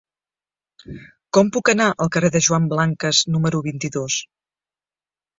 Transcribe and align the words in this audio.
Com 1.37 1.49
puc 1.57 1.69
anar 1.73 1.89
al 2.05 2.09
carrer 2.15 2.31
de 2.35 2.41
Joan 2.45 2.65
Blanques 2.71 3.19
número 3.35 3.61
vint-i-dos? 3.67 4.17